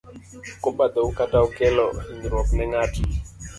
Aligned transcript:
Okobadhou 0.57 1.09
kata 1.17 1.37
okelo 1.45 1.85
hinyruok 2.05 2.47
ne 2.53 2.63
ngato. 2.71 3.03